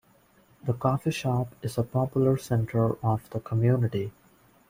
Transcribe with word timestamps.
The 0.63 0.73
Coffee 0.73 1.11
Shop 1.11 1.53
is 1.61 1.77
a 1.77 1.83
popular 1.83 2.35
centre 2.35 2.95
of 3.05 3.29
the 3.29 3.39
community. 3.39 4.11